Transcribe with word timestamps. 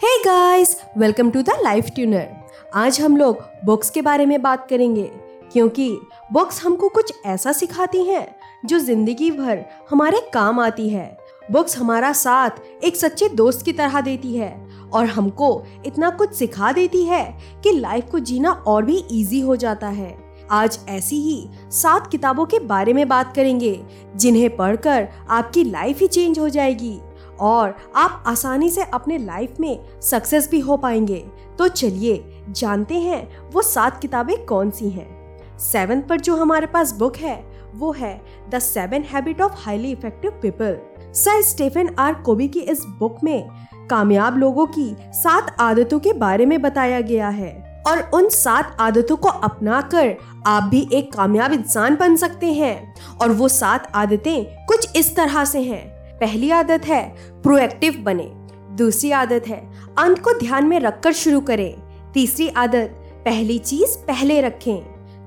Hey 0.00 0.16
guys 0.24 0.74
welcome 0.98 1.30
to 1.30 1.40
the 1.42 1.50
life 1.62 1.86
tuner 1.94 2.28
आज 2.74 3.00
हम 3.00 3.16
लोग 3.16 3.38
बुक्स 3.64 3.90
के 3.90 4.00
बारे 4.02 4.26
में 4.26 4.40
बात 4.42 4.66
करेंगे, 4.70 5.04
क्योंकि 5.52 5.88
बुक्स 6.32 6.60
हमको 6.64 6.88
कुछ 6.88 7.12
ऐसा 7.26 7.52
सिखाती 7.52 8.02
हैं 8.04 8.26
जो 8.66 8.78
ज़िंदगी 8.78 9.30
भर 9.30 9.64
हमारे 9.90 10.20
काम 10.34 10.60
आती 10.60 10.88
है। 10.88 11.06
बुक्स 11.52 11.78
हमारा 11.78 12.12
साथ 12.14 12.84
एक 12.84 12.96
सच्चे 12.96 13.28
दोस्त 13.30 13.64
की 13.64 13.72
तरह 13.72 14.00
देती 14.00 14.36
है 14.36 14.52
और 14.92 15.06
हमको 15.06 15.50
इतना 15.86 16.10
कुछ 16.10 16.34
सिखा 16.34 16.72
देती 16.72 17.02
है 17.04 17.24
कि 17.64 17.72
लाइफ 17.72 18.10
को 18.10 18.18
जीना 18.20 18.50
और 18.50 18.84
भी 18.84 18.98
इजी 19.12 19.40
हो 19.40 19.56
जाता 19.56 19.88
है। 19.88 20.14
आज 20.52 20.78
ऐसी 20.88 21.20
ही 21.20 21.48
सात 21.72 22.10
किताबों 22.10 22.46
के 22.46 22.58
बारे 22.58 22.92
में 22.92 23.06
बात 23.08 23.34
करेंगे, 23.34 23.80
जिन्हें 24.16 24.56
पढ़कर 24.56 25.08
आपकी 25.30 25.64
लाइफ 25.64 26.00
ही 26.00 26.06
चेंज 26.08 26.38
हो 26.38 26.48
जाएगी। 26.48 26.98
और 27.40 27.76
आप 27.96 28.24
आसानी 28.26 28.70
से 28.70 28.82
अपने 28.82 29.18
लाइफ 29.18 29.54
में 29.60 30.00
सक्सेस 30.02 30.50
भी 30.50 30.60
हो 30.60 30.76
पाएँगे। 30.76 31.26
तो 31.58 31.68
चलिए, 31.68 32.44
जानते 32.50 32.94
हैं 32.94 33.50
वो 33.50 33.62
सात 33.62 34.00
किताबें 34.00 34.44
कौन 34.46 34.70
सी 34.70 34.90
हैं। 34.90 35.38
सेवन 35.58 36.00
पर 36.00 36.20
जो 36.20 36.36
हमारे 36.36 36.66
पास 36.66 36.92
बुक 36.92 37.16
है, 37.16 37.56
वो 37.74 37.92
है 37.92 38.22
the 38.50 38.58
seven 38.58 39.02
habit 39.02 39.42
of 39.42 39.52
highly 39.56 39.92
effective 39.92 40.30
people 40.30 40.76
sir 41.12 41.42
Stephen 41.42 41.94
R 41.98 42.14
Covey 42.14 42.48
की 42.48 42.60
इस 42.60 42.84
बुक 42.84 43.18
में 43.24 43.48
कामयाब 43.90 44.38
लोगों 44.38 44.66
की 44.66 44.96
सात 45.00 45.56
आदतों 45.60 45.98
के 45.98 46.12
बारे 46.12 46.46
में 46.46 46.62
बताया 46.62 47.00
गया 47.00 47.28
है। 47.28 47.82
और 47.86 48.10
उन 48.14 48.28
सात 48.28 48.76
आदतों 48.80 49.16
को 49.16 49.28
अपनाकर 49.28 50.16
आप 50.46 50.62
भी 50.62 50.88
एक 50.92 51.12
कामयाब 51.12 51.52
इंसान 51.52 51.96
बन 51.96 52.16
सकते 52.16 52.52
हैं। 52.52 52.94
और 53.22 53.32
वो 53.32 53.48
सात 53.48 53.92
आदतें 53.94 54.66
कुछ 54.66 54.96
इस 54.96 55.16
तरह 55.16 55.44
से 55.44 55.62
हैं। 55.62 55.95
पहली 56.20 56.50
आदत 56.50 56.86
है 56.86 57.16
प्रोएक्टिव 57.42 57.92
बने। 57.92 58.32
दूसरी 58.76 59.10
आदत 59.10 59.44
है 59.48 59.70
अंत 59.98 60.18
को 60.18 60.38
ध्यान 60.38 60.64
में 60.64 60.80
रखकर 60.80 61.12
शुरू 61.12 61.40
करें। 61.40 61.74
तीसरी 62.12 62.48
आदत 62.48 62.88
पहली 63.24 63.58
चीज़ 63.58 63.98
पहले 63.98 64.40
रखें। 64.40 64.78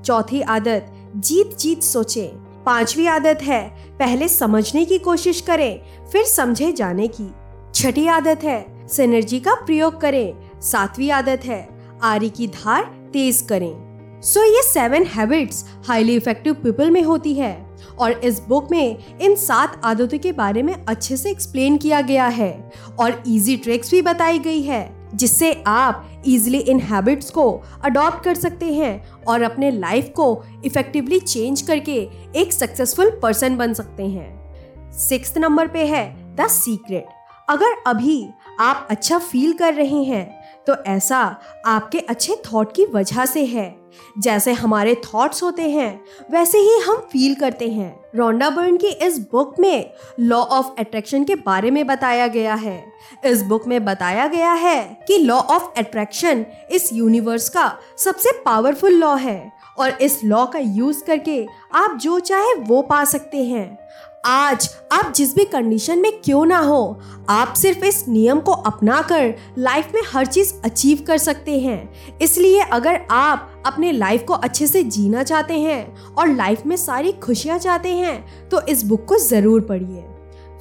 चौथी 0.04 0.42
आदत 0.42 0.94
जीत 1.16 1.58
जीत 1.58 1.84
सोचें। 1.84 2.64
पांचवी 2.64 3.08
आदत 3.08 3.40
है 3.42 3.70
पहले 4.00 4.28
समझने 4.28 4.86
की 4.86 4.98
कोशिश 4.98 5.42
करें 5.42 5.82
फिर 6.12 6.24
समझे 6.24 6.72
जाने 6.72 7.08
की। 7.08 7.32
छठी 7.76 8.08
आदत 8.08 8.40
है 8.44 8.88
सिनर्जी 8.88 9.40
का 9.40 9.54
प्रयोग 9.54 10.02
करें। 10.02 10.62
सातवीं 10.62 11.12
आदत 11.12 11.42
है 11.46 11.70
आरी 12.04 12.30
की 12.30 12.48
धार 12.48 12.84
तेज 13.14 13.42
करें। 13.42 13.90
सो 14.22 14.40
so, 14.40 14.46
ये 14.46 14.62
seven 14.64 15.04
habits 15.04 15.66
highly 15.88 16.16
effective 16.16 16.54
people 16.54 16.92
में 16.92 17.04
होती 17.04 17.34
है। 17.34 17.69
और 18.00 18.12
इस 18.12 18.40
बुक 18.48 18.72
में 18.72 19.18
इन 19.22 19.36
सात 19.36 19.82
आदतों 19.84 20.18
के 20.18 20.32
बारे 20.32 20.64
में 20.64 20.74
अच्छे 20.74 21.18
से 21.18 21.32
एक्सप्लेन 21.32 21.78
किया 21.78 22.02
गया 22.02 22.28
है 22.28 22.72
और 23.00 23.24
इजी 23.28 23.58
ट्रिक्स 23.58 23.92
भी 23.92 24.02
बताई 24.02 24.40
गई 24.40 24.62
है, 24.62 24.90
जिससे 25.16 25.52
आप 25.68 26.24
इजिली 26.28 26.58
इन 26.58 26.80
हैबिट्स 26.80 27.30
को 27.30 27.52
अडॉप्ट 27.84 28.24
कर 28.24 28.36
सकते 28.36 28.74
हैं 28.74 29.24
और 29.28 29.42
अपने 29.42 29.72
लाइफ 29.72 30.12
को 30.16 30.44
इफेक्टिवली 30.66 31.20
चेंज 31.20 31.62
करके 31.62 31.96
एक 32.36 32.54
सक्सेसफुल 32.54 33.10
पर्सन 33.22 33.58
बन 33.58 33.74
सकते 33.74 34.04
हैं। 34.04 34.92
सिक्स 35.00 35.38
नंबर 35.38 35.68
पे 35.68 35.86
है 35.86 36.06
द 36.36 36.48
सीक्रेट 36.48 37.06
अगर 37.50 37.76
अभी 37.88 38.26
आप 38.60 38.88
अच्छा 38.92 39.18
फील 39.20 39.54
कर 39.54 39.74
रहे 39.74 40.04
हैं 40.04 40.28
तो 40.68 40.76
ऐसा 40.88 41.20
आपके 41.66 42.00
अच्छे 42.00 42.36
थॉट 42.46 42.74
की 42.76 42.86
वजह 42.86 43.26
से 43.26 43.46
है। 43.46 43.76
जैसे 44.20 44.52
हमारे 44.54 44.94
थॉट्स 44.96 45.42
होते 45.44 45.70
हैं, 45.70 46.02
वैसे 46.32 46.58
ही 46.58 46.78
हम 46.80 46.98
फील 47.12 47.36
करते 47.36 47.70
हैं। 47.70 47.90
रोंडा 48.16 48.50
बर्न 48.50 48.78
की 48.78 48.88
इस 48.88 49.18
बुक 49.32 49.60
में 49.60 49.92
लॉ 50.20 50.40
ऑफ़ 50.40 50.68
अट्रैक्शन 50.80 51.24
के 51.24 51.36
बारे 51.36 51.72
में 51.72 51.86
बताया 51.88 52.28
गया 52.28 52.54
है। 52.56 52.84
इस 53.26 53.44
बुक 53.44 53.68
में 53.68 53.84
बताया 53.86 54.28
गया 54.28 54.52
है 54.54 54.84
कि 55.08 55.18
लॉ 55.18 55.40
ऑफ़ 55.40 55.70
अट्रैक्शन 55.78 56.46
इस 56.72 56.90
यूनिवर्स 56.94 57.50
का 57.50 57.72
सबसे 57.98 58.32
पावरफुल 58.46 58.94
लॉ 58.94 59.16
है 59.16 59.52
और 59.78 59.98
इस 60.02 60.24
लॉ 60.24 60.46
का 60.46 60.60
यूज़ 60.60 61.04
करके 61.04 61.46
आप 61.76 61.98
जो 61.98 62.20
चाहे 62.20 62.54
वो 62.60 62.82
पा 62.82 63.04
सकते 63.06 63.44
हैं। 63.44 63.78
आज 64.24 64.68
आप 64.94 65.12
जिस 65.16 65.34
भी 65.36 65.44
कंडीशन 65.46 66.00
में 66.00 66.12
क्यों 66.22 66.46
ना 66.46 66.58
हो, 66.60 67.00
आप 67.30 67.54
सिर्फ़ 67.58 67.84
इस 67.86 68.08
नियम 68.08 68.40
को 68.40 68.52
अपना 68.52 69.02
कर 69.02 69.34
लाइफ 69.58 69.92
में 69.96 70.02
हर 70.08 70.26
चीज़ 70.26 70.54
अचीव 70.66 71.04
कर 71.08 71.18
सकते 71.18 71.60
हैं। 71.60 72.18
इसलिए 72.22 72.62
अगर 72.64 73.00
आप 73.12 73.64
अपने 73.66 73.92
लाइफ 73.92 74.24
को 74.24 74.34
अच्छे 74.34 74.68
से 74.68 74.84
जीना 74.84 75.24
चाहते 75.24 75.60
हैं 75.60 76.14
और 76.14 76.28
लाइफ 76.28 76.66
में 76.66 76.76
सारी 76.78 77.12
खुशियाँ 77.12 77.58
चाहते 77.60 77.90
हैं 77.90 78.50
तो 78.50 78.62
इस 78.62 78.84
बुक 78.84 79.06
को 79.06 79.18
ज़रूर 79.20 79.62
पढ़िए। 79.62 80.04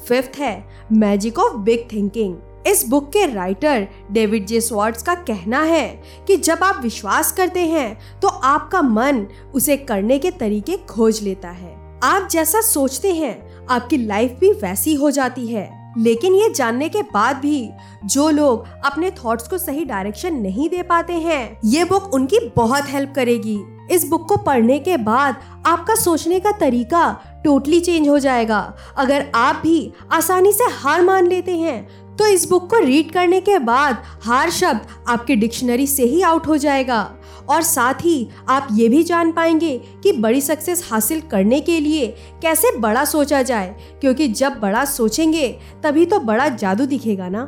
फिफ्थ 0.09 0.39
है 0.39 0.65
मैजिक 0.93 1.39
ऑफ़ 1.39 1.57
बिग 1.57 1.87
थिंकिंग 1.93 2.37
इस 2.67 2.87
बुक 2.89 3.09
के 3.13 3.27
राइटर 3.27 3.89
डेविड 4.13 4.47
जे 4.47 4.61
स्वार्ट्स 4.61 5.03
का 5.03 5.15
कहना 5.15 5.63
है 5.63 5.89
कि 6.27 6.37
जब 6.37 6.65
आप 6.65 6.81
विश्वास 6.83 7.33
करते 7.33 7.67
हैं 7.67 8.21
तो 8.21 8.29
आपका 8.29 8.83
मन 8.83 9.27
उसे 9.55 9.77
करने 9.79 10.19
के 10.19 10.31
तरीके 10.31 10.77
खोज 10.87 11.23
लेता 11.23 11.51
है। 11.51 11.77
आप 12.05 12.29
जैसा 12.31 12.61
सोचते 12.61 13.13
हैं 13.13 13.48
आपकी 13.71 13.97
लाइफ 13.97 14.37
भी 14.41 14.53
वैसी 14.53 14.95
हो 14.95 15.11
जाती 15.11 15.47
है। 15.47 15.71
लेकिन 15.99 16.35
ये 16.35 16.49
जानने 16.51 16.89
के 16.89 17.03
बाद 17.05 17.37
भी 17.37 17.71
जो 18.05 18.29
लोग 18.31 18.67
अपने 18.87 19.11
थॉट्स 19.25 19.49
को 19.49 19.59
सही 19.59 19.85
डायरेक्शन 19.85 20.35
नहीं 20.35 20.69
दे 20.69 20.83
पाते 20.83 21.13
हैं, 21.13 21.59
ये 21.65 21.85
बुक 21.85 22.15
उनकी 22.15 22.39
बहुत 22.57 22.91
हेल्प 22.91 23.13
करेगी। 23.15 23.59
इस 23.91 24.09
बुक 24.09 24.29
को 24.29 24.37
पढ़ने 24.37 24.79
के 24.79 24.97
बाद 24.97 25.37
आपका 25.67 25.95
सोचने 25.95 26.41
का 26.41 26.53
तरीका 26.53 27.21
टोटली 27.45 27.81
चेंज 27.81 28.09
हो 28.09 28.19
जाएगा। 28.19 28.61
अगर 28.97 29.27
आप 29.35 29.61
भी 29.63 29.93
आसानी 30.13 30.53
से 30.53 30.65
हार 30.73 31.03
मान 31.03 31.27
लेते 31.27 31.57
हैं 31.57 32.17
तो 32.17 32.27
इस 32.27 32.49
बुक 32.51 32.69
को 32.71 32.79
रीड 32.79 33.11
करने 33.13 33.41
के 33.41 33.59
बाद 33.59 34.03
हार 34.23 34.51
शब्द 34.51 34.87
आपके 35.09 35.35
डिक्शनरी 35.37 35.87
से 35.87 36.05
ही 36.05 36.23
आउट 36.23 36.47
हो 36.47 36.57
जाएगा। 36.57 37.01
और 37.49 37.63
साथ 37.63 38.05
ही 38.05 38.29
आप 38.49 38.69
ये 38.73 38.89
भी 38.89 39.03
जान 39.03 39.33
पाएँगे 39.33 39.77
कि 40.03 40.13
बड़ी 40.13 40.41
सक्सेस 40.41 40.87
हासिल 40.91 41.21
करने 41.21 41.61
के 41.61 41.79
लिए 41.81 42.07
कैसे 42.43 42.77
बड़ा 42.79 43.05
सोचा 43.05 43.43
जाए, 43.43 43.75
क्योंकि 44.01 44.29
जब 44.29 44.59
बड़ा 44.61 44.85
सोचेंगे, 44.85 45.49
तभी 45.83 46.07
तो 46.07 46.21
बड़ा 46.21 46.49
जादू 46.49 46.87
दिखेगा 46.87 47.29
ना। 47.29 47.45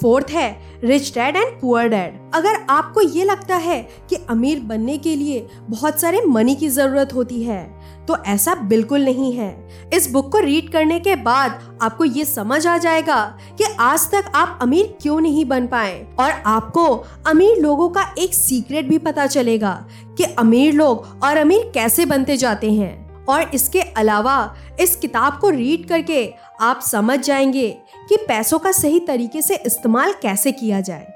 फोर्थ 0.00 0.30
है 0.30 0.50
rich 0.84 1.12
dad 1.14 1.36
and 1.36 1.60
poor 1.60 1.88
dad 1.88 2.18
अगर 2.34 2.54
आपको 2.70 3.00
ये 3.00 3.24
लगता 3.24 3.56
है 3.56 3.80
कि 4.10 4.16
अमीर 4.30 4.60
बनने 4.60 4.96
के 4.98 5.14
लिए 5.16 5.46
बहुत 5.70 6.00
सारे 6.00 6.20
मनी 6.20 6.54
की 6.54 6.68
ज़रूरत 6.68 7.14
होती 7.14 7.42
है 7.42 7.62
तो 8.08 8.16
ऐसा 8.24 8.54
बिल्कुल 8.54 9.04
नहीं 9.04 9.32
है। 9.32 9.70
इस 9.94 10.10
बुक 10.10 10.32
को 10.32 10.38
रीड 10.38 10.72
करने 10.72 11.00
के 11.00 11.16
बाद 11.16 11.78
आपको 11.82 12.04
ये 12.04 12.24
समझ 12.24 12.66
आ 12.66 12.78
जाएगा 12.78 13.38
कि 13.58 13.64
आज 13.80 14.10
तक 14.10 14.32
आप 14.34 14.58
अमीर 14.62 14.98
क्यों 15.02 15.20
नहीं 15.20 15.44
बन 15.44 15.66
पाए। 15.66 16.06
और 16.20 16.30
आपको 16.30 16.86
अमीर 17.26 17.56
लोगों 17.56 17.88
का 17.88 18.14
एक 18.18 18.34
सीक्रेट 18.34 18.88
भी 18.88 18.98
पता 18.98 19.26
चलेगा 19.26 19.86
कि 20.18 20.24
अमीर 20.24 20.74
लोग 20.74 21.24
और 21.24 21.36
अमीर 21.36 21.70
कैसे 21.74 22.06
बनते 22.06 22.36
जाते 22.36 22.72
हैं। 22.72 23.24
और 23.24 23.50
इसके 23.54 23.80
अलावा 23.80 24.54
इस 24.80 24.96
किताब 24.96 25.38
को 25.40 25.48
रीड 25.48 25.88
करके 25.88 26.34
आप 26.60 26.80
समझ 26.80 27.20
जाएँगे 27.20 27.68
कि 28.08 28.16
पैसों 28.16 28.58
का 28.58 28.72
सही 28.72 29.00
तरीके 29.00 29.42
से 29.42 29.56
इस्तेमाल 29.56 30.12
कैसे 30.12 30.52
किया 30.52 30.80
जाए। 30.80 31.06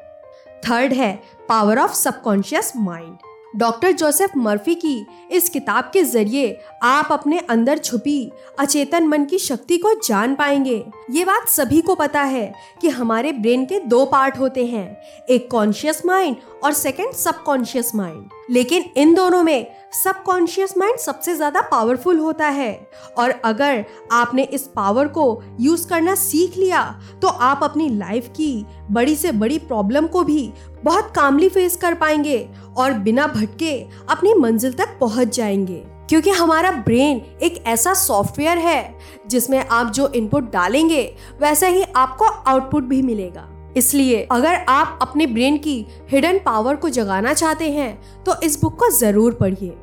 थर्ड 0.69 0.93
है 0.93 1.23
power 1.49 1.79
of 1.79 1.95
subconscious 1.95 2.73
mind 2.77 3.17
doctor 3.53 3.93
Joseph 3.93 4.37
Murphy 4.37 4.75
की 4.75 5.07
इस 5.31 5.49
किताब 5.49 5.91
के 5.93 6.03
ज़रिए 6.03 6.59
आप 6.83 7.09
अपने 7.13 7.39
अंदर 7.41 7.79
छुपी 7.79 8.31
अचेतन 8.59 9.07
मन 9.07 9.25
की 9.25 9.39
शक्ति 9.39 9.79
को 9.79 9.93
जान 10.05 10.35
पाएँगे। 10.35 10.85
ये 11.11 11.25
बात 11.25 11.49
सभी 11.49 11.81
को 11.81 11.95
पता 11.95 12.23
है 12.23 12.53
कि 12.81 12.89
हमारे 12.89 13.33
ब्रेन 13.33 13.65
के 13.67 13.81
दो 13.81 14.05
पार्ट 14.05 14.39
होते 14.39 14.67
हैं, 14.67 15.27
एक 15.29 15.51
कॉन्शियस 15.51 16.05
माइंड 16.07 16.37
और 16.65 16.73
सेकंड 16.75 17.13
सबकॉन्शियस 17.15 17.95
माइंड। 17.95 18.29
लेकिन 18.51 18.85
इन 18.97 19.15
दोनों 19.15 19.43
में 19.43 19.67
सबकॉन्शियस 19.95 20.77
माइंड 20.79 20.99
सबसे 20.99 21.35
ज़्यादा 21.35 21.61
पावरफुल 21.63 22.19
होता 22.19 22.49
है। 22.49 22.73
और 23.19 23.31
अगर 23.45 23.85
आपने 24.13 24.43
इस 24.45 24.67
पावर 24.77 25.09
को 25.09 25.43
यूज़ 25.61 25.87
करना 25.89 26.15
सीख 26.15 26.57
लिया 26.57 26.85
तो 27.23 27.29
आप 27.29 27.61
अपनी 27.63 27.89
लाइफ 27.89 28.29
की 28.31 28.65
बड़ी 28.91 29.17
से 29.17 29.33
बड़ी 29.33 29.59
प्रॉब्लम 29.59 30.07
को 30.07 30.23
भी 30.25 30.51
बहुत 30.85 31.13
कामली 31.15 31.49
फेस 31.49 31.77
कर 31.77 31.95
पाएँगे 31.95 32.49
और 32.77 32.93
बिना 32.95 33.27
भटके 33.27 33.75
अपनी 34.11 34.35
मंजिल 34.35 34.73
तक 34.73 34.97
पहुँच 35.01 35.37
जाएँगे। 35.37 35.83
क्योंकि 36.09 36.31
हमारा 36.31 36.71
ब्रेन 36.73 37.21
एक 37.43 37.63
ऐसा 37.67 37.93
सॉफ्टवेयर 37.95 38.59
है 38.59 38.99
जिसमें 39.29 39.59
आप 39.61 39.91
जो 39.93 40.09
इनपुट 40.09 40.51
डालेंगे, 40.53 41.03
वैसा 41.41 41.67
ही 41.67 41.83
आपको 41.97 42.25
आउटपुट 42.25 42.85
भी 42.85 43.03
मिलेगा। 43.03 43.49
इसलिए 43.77 44.27
अगर 44.33 44.55
आप 44.69 44.99
अपने 45.03 45.27
ब्रेन 45.27 45.59
की 45.59 45.85
हिडन 46.11 46.39
पावर 46.39 46.77
को 46.77 46.89
जगाना 46.89 47.33
चाहते 47.35 47.71
हैं 47.71 48.23
तो 48.25 48.41
इस 48.43 48.61
बुक 48.63 48.79
को 48.79 48.91
ज़रूर 48.91 49.35
पढ़िए। 49.35 49.77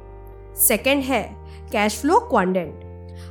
सेकंड 0.57 1.03
है 1.03 1.24
कैश 1.71 2.00
फ्लो 2.00 2.19
क्वांडेंट 2.19 2.83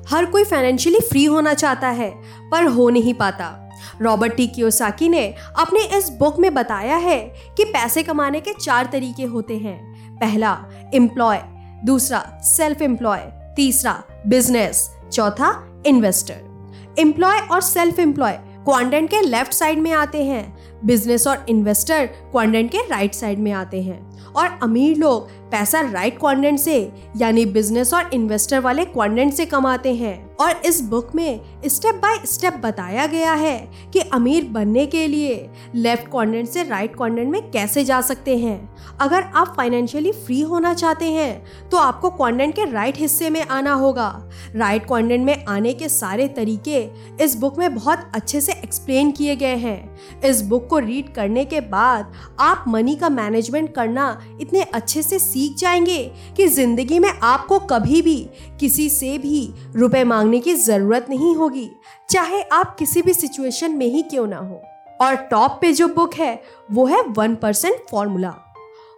हर 0.08 0.24
कोई 0.24 0.44
फाइनेंशियली 0.44 1.00
फ्री 1.00 1.24
होना 1.24 1.52
चाहता 1.54 1.88
है, 1.88 2.10
पर 2.50 2.66
हो 2.66 2.88
नहीं 2.90 3.14
पाता। 3.14 3.63
रॉबर्ट 4.00 4.34
टी 4.34 4.46
कियोसाकी 4.46 5.08
ने 5.08 5.26
अपने 5.58 5.84
इस 5.98 6.08
बुक 6.10 6.38
में 6.38 6.52
बताया 6.54 6.96
है 6.96 7.18
कि 7.56 7.64
पैसे 7.64 8.02
कमाने 8.02 8.40
के 8.40 8.52
चार 8.52 8.88
तरीके 8.92 9.24
होते 9.24 9.56
हैं। 9.56 9.78
पहला 10.16 10.56
एम्प्लॉय 10.94 11.40
दूसरा 11.84 12.24
सेल्फ 12.44 12.82
एम्प्लॉय 12.82 13.20
तीसरा 13.56 14.02
बिज़नेस 14.26 14.88
चौथा 15.12 15.52
इन्वेस्टर 15.86 16.96
एम्प्लॉय 16.98 17.38
और 17.40 17.60
सेल्फ 17.60 17.98
एम्प्लॉय 17.98 18.38
क्वाड्रेंट 18.64 19.08
के 19.10 19.20
लेफ़्ट 19.20 19.52
साइड 19.52 19.78
में 19.78 19.92
आते 19.92 20.22
हैं। 20.24 20.56
बिज़नेस 20.84 21.26
और 21.26 21.44
इन्वेस्टर 21.48 22.06
क्वाड्रेंट 22.06 22.70
के 22.70 22.78
राइट 22.88 23.14
साइड 23.14 23.38
में 23.38 23.50
आते 23.52 23.82
हैं। 23.82 24.32
और 24.32 24.58
अमीर 24.62 24.96
लोग 24.96 25.43
पैसा 25.54 25.80
राइट 25.82 26.18
क्वाड्रेंट 26.18 26.58
से, 26.58 26.92
यानी 27.16 27.44
बिज़नेस 27.46 27.92
और 27.94 28.10
इन्वेस्टर 28.14 28.60
वाले 28.60 28.84
क्वाड्रेंट 28.84 29.32
से 29.34 29.44
कमाते 29.46 29.94
हैं। 29.94 30.36
और 30.36 30.62
इस 30.66 30.80
बुक 30.82 31.14
में 31.14 31.40
स्टेप 31.66 31.94
बाय 31.94 32.16
स्टेप 32.26 32.54
बताया 32.56 33.06
गया 33.06 33.32
है 33.32 33.56
कि 33.92 34.00
अमीर 34.12 34.48
बनने 34.52 34.84
के 34.86 35.06
लिए 35.06 35.50
लेफ़्ट 35.74 36.08
क्वाड्रेंट 36.10 36.48
से 36.48 36.62
राइट 36.62 36.96
क्वाड्रेंट 36.96 37.30
में 37.32 37.50
कैसे 37.50 37.84
जा 37.84 38.00
सकते 38.00 38.36
हैं। 38.38 38.56
अगर 39.00 39.22
आप 39.34 39.54
फाइनेंशियली 39.56 40.12
फ्री 40.14 40.40
होना 40.42 40.72
चाहते 40.74 41.10
हैं 41.12 41.68
तो 41.70 41.76
आपको 41.76 42.10
क्वाड्रेंट 42.10 42.54
के 42.54 42.64
राइट 42.64 42.98
हिस्से 42.98 43.30
में 43.30 43.40
आना 43.42 43.72
होगा। 43.74 44.08
राइट 44.56 44.86
क्वाड्रेंट 44.86 45.24
में 45.26 45.44
आने 45.44 45.72
के 45.72 45.88
सारे 45.88 46.28
तरीके 46.30 46.82
इस 47.24 47.36
बुक 47.36 47.58
में 47.58 47.74
बहुत 47.74 48.10
अच्छे 48.14 48.40
से 48.40 48.52
एक्सप्लेन 48.54 49.10
किए 49.12 49.36
गए 49.36 49.56
हैं। 49.56 50.20
इस 50.24 50.42
बुक 50.42 50.68
को 50.70 50.78
रीड 50.78 51.14
करने 51.14 51.44
के 51.44 51.60
बाद 51.70 52.12
आप 52.40 52.64
मनी 52.68 52.96
का 52.96 53.08
मैनेजमेंट 53.10 53.74
करना 53.74 54.10
इतने 54.40 54.62
अच्छे 54.64 55.02
से 55.02 55.18
सीख 55.44 55.56
जाएँगे 55.56 56.12
कि 56.36 56.46
ज़िंदगी 56.48 56.98
में 56.98 57.08
आपको 57.08 57.58
कभी 57.58 58.02
भी 58.02 58.16
किसी 58.60 58.88
से 58.90 59.18
भी 59.18 59.54
रुपए 59.76 60.04
मांगने 60.04 60.40
की 60.40 60.54
ज़रूरत 60.54 61.06
नहीं 61.10 61.34
होगी, 61.36 61.70
चाहे 62.10 62.42
आप 62.42 62.76
किसी 62.78 63.02
भी 63.02 63.14
सिचुएशन 63.14 63.72
में 63.72 63.86
ही 63.86 64.02
क्यों 64.02 64.26
ना 64.26 64.36
हो। 64.36 64.62
और 65.00 65.14
टॉप 65.14 65.58
पे 65.60 65.72
जो 65.72 65.88
बुक 65.88 66.14
है, 66.14 66.42
वो 66.72 66.86
है 66.86 67.02
वन 67.02 67.34
परसेंट 67.34 67.76
फॉर्मूला 67.90 68.34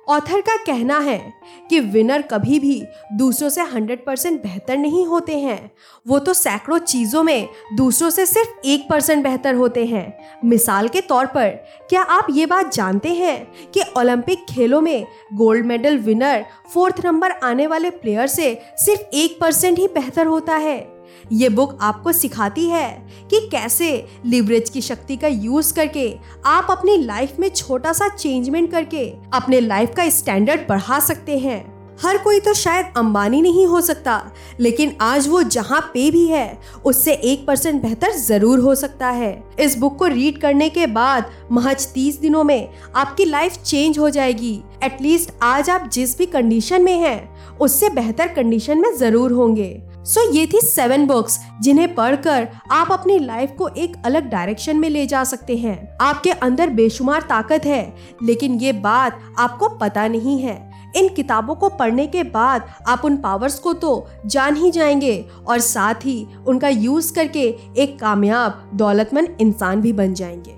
ऑथर 0.08 0.40
का 0.40 0.56
कहना 0.56 0.98
है 0.98 1.18
कि 1.70 1.80
विनर 1.80 2.22
कभी 2.22 2.58
भी 2.58 2.82
दूसरों 3.12 3.48
से 3.48 3.62
100 3.62 4.04
परसेंट 4.06 4.42
बेहतर 4.42 4.76
नहीं 4.76 5.06
होते 5.06 5.38
हैं। 5.38 5.70
वो 6.06 6.18
तो 6.18 6.32
सैकड़ों 6.32 6.78
चीज़ों 6.78 7.22
में 7.22 7.48
दूसरों 7.76 8.10
से 8.10 8.26
सिर्फ़ 8.26 8.66
एक 8.66 8.88
परसेंट 8.90 9.24
बेहतर 9.24 9.54
होते 9.54 9.86
हैं। 9.86 10.18
मिसाल 10.44 10.88
के 10.88 11.00
तौर 11.00 11.26
पर, 11.26 11.48
क्या 11.88 12.02
आप 12.02 12.26
ये 12.30 12.46
बात 12.46 12.74
जानते 12.74 13.08
हैं 13.08 13.70
कि 13.70 13.82
ओलंपिक 13.98 14.44
खेलों 14.50 14.80
में 14.80 15.06
gold 15.34 15.66
medal 15.66 15.98
winner 15.98 16.44
fourth 16.74 17.04
number 17.04 17.30
आने 17.30 17.66
वाले 17.66 17.90
प्लेयर 17.90 18.26
से 18.26 18.58
सिर्फ़ 18.76 19.02
एक 19.14 19.38
परसेंट 19.40 19.78
ही 19.78 19.88
बेहतर 19.88 20.26
होता 20.26 20.56
है? 20.56 20.95
ये 21.32 21.48
बुक 21.48 21.76
आपको 21.82 22.12
सिखाती 22.12 22.64
है 22.68 22.90
कि 23.30 23.40
कैसे 23.52 23.90
लिवरेज 24.26 24.70
की 24.70 24.80
शक्ति 24.80 25.16
का 25.16 25.28
यूज़ 25.28 25.74
करके 25.74 26.08
आप 26.46 26.66
अपनी 26.70 26.96
लाइफ 26.96 27.38
में 27.38 27.48
छोटा 27.48 27.92
सा 27.92 28.08
चेंजमेंट 28.08 28.70
करके 28.70 29.06
अपने 29.34 29.60
लाइफ 29.60 29.94
का 29.96 30.08
स्टैंडर्ड 30.10 30.68
बढ़ा 30.68 31.00
सकते 31.00 31.38
हैं। 31.38 31.64
हर 31.98 32.16
कोई 32.18 32.40
तो 32.40 32.52
शायद 32.54 32.86
अंबानी 32.96 33.40
नहीं 33.42 33.66
हो 33.66 33.80
सकता, 33.80 34.20
लेकिन 34.60 34.92
आज 35.00 35.28
वो 35.28 35.42
जहाँ 35.42 35.80
पे 35.94 36.10
भी 36.10 36.26
है, 36.26 36.58
उससे 36.84 37.12
एक 37.12 37.46
परसेंट 37.46 37.80
बेहतर 37.82 38.12
ज़रूर 38.12 38.58
हो 38.58 38.74
सकता 38.74 39.08
है। 39.08 39.42
इस 39.60 39.78
बुक 39.78 39.96
को 39.98 40.06
रीड 40.06 40.40
करने 40.40 40.68
के 40.68 40.86
बाद 40.86 41.30
महज 41.52 41.86
तीस 41.94 42.18
दिनों 42.20 42.44
में 42.44 42.68
आपकी 42.96 43.24
लाइफ 43.24 43.56
चेंज 43.56 43.98
हो 43.98 44.10
जाएगी। 44.10 44.54
एटलीस्ट 44.84 45.32
आज 45.42 45.70
आप 45.70 45.88
जिस 45.92 46.16
भी 46.18 46.26
कंडीशन 46.26 46.82
में 46.82 46.92
हैं, 46.92 47.58
उससे 47.58 47.88
बेहतर 47.90 48.28
कंडीशन 48.28 48.78
में 48.78 48.94
ज़रूर 48.96 49.32
होंगे। 49.32 49.70
सो 50.06 50.20
so, 50.20 50.34
ये 50.36 50.46
थी 50.46 50.60
सेवन 50.60 51.06
बुक्स 51.06 51.38
जिन्हें 51.60 51.94
पढ़कर 51.94 52.48
आप 52.70 52.92
अपनी 52.92 53.18
लाइफ 53.18 53.54
को 53.58 53.68
एक 53.68 53.96
अलग 54.04 54.28
डायरेक्शन 54.30 54.76
में 54.76 54.88
ले 54.90 55.06
जा 55.06 55.22
सकते 55.24 55.56
हैं। 55.56 55.76
आपके 56.00 56.30
अंदर 56.30 56.70
बेशुमार 56.70 57.22
ताकत 57.22 57.66
है 57.66 57.94
लेकिन 58.22 58.54
ये 58.54 58.72
बात 58.72 59.18
आपको 59.38 59.68
पता 59.78 60.06
नहीं 60.08 60.38
है। 60.40 60.54
इन 60.96 61.08
किताबों 61.08 61.54
को 61.54 61.68
पढ़ने 61.68 62.06
के 62.06 62.22
बाद 62.22 62.68
आप 62.88 63.04
उन 63.04 63.16
पावर्स 63.16 63.58
को 63.58 63.72
तो 63.72 64.06
जान 64.26 64.56
ही 64.56 64.70
जाएँगे 64.70 65.24
और 65.46 65.58
साथ 65.60 66.04
ही 66.04 66.26
उनका 66.46 66.68
यूज़ 66.68 67.12
करके 67.14 67.44
एक 67.78 67.98
कामयाब 68.00 68.70
दौलतमंद 68.74 69.36
इंसान 69.40 69.80
भी 69.80 69.92
बन 69.92 70.14
जाएँगे। 70.14 70.55